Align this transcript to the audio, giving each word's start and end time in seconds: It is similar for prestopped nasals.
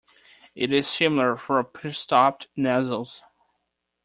It 0.55 0.73
is 0.73 0.87
similar 0.87 1.35
for 1.37 1.63
prestopped 1.63 2.47
nasals. 2.57 3.21